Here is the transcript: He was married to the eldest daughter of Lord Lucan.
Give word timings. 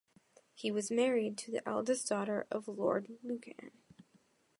He 0.55 0.71
was 0.71 0.89
married 0.89 1.37
to 1.37 1.51
the 1.51 1.61
eldest 1.69 2.09
daughter 2.09 2.47
of 2.49 2.67
Lord 2.67 3.19
Lucan. 3.21 3.69